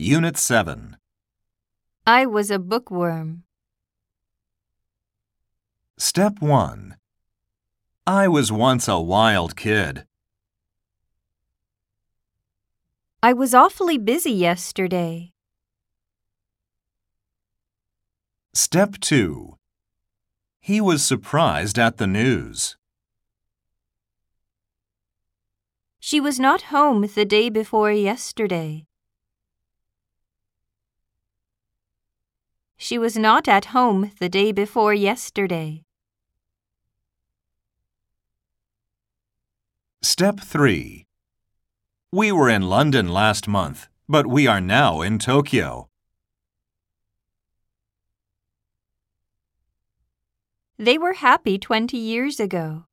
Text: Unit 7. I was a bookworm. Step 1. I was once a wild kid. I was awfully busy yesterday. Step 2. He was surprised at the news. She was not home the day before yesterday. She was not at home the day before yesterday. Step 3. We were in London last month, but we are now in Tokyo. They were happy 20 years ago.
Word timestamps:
Unit 0.00 0.38
7. 0.38 0.96
I 2.06 2.24
was 2.24 2.50
a 2.50 2.58
bookworm. 2.58 3.42
Step 5.98 6.40
1. 6.40 6.96
I 8.06 8.26
was 8.26 8.50
once 8.50 8.88
a 8.88 8.98
wild 8.98 9.56
kid. 9.56 10.06
I 13.22 13.34
was 13.34 13.52
awfully 13.52 13.98
busy 13.98 14.32
yesterday. 14.32 15.32
Step 18.54 18.94
2. 19.02 19.58
He 20.60 20.80
was 20.80 21.04
surprised 21.04 21.78
at 21.78 21.98
the 21.98 22.06
news. 22.06 22.78
She 25.98 26.20
was 26.20 26.40
not 26.40 26.72
home 26.72 27.06
the 27.14 27.26
day 27.26 27.50
before 27.50 27.92
yesterday. 27.92 28.86
She 32.90 32.98
was 32.98 33.16
not 33.16 33.46
at 33.46 33.66
home 33.66 34.10
the 34.18 34.28
day 34.28 34.50
before 34.50 34.92
yesterday. 34.92 35.84
Step 40.02 40.40
3. 40.40 41.06
We 42.10 42.32
were 42.32 42.50
in 42.50 42.62
London 42.62 43.06
last 43.06 43.46
month, 43.46 43.86
but 44.08 44.26
we 44.26 44.48
are 44.48 44.60
now 44.60 45.02
in 45.02 45.20
Tokyo. 45.20 45.88
They 50.76 50.98
were 50.98 51.12
happy 51.12 51.58
20 51.58 51.96
years 51.96 52.40
ago. 52.40 52.86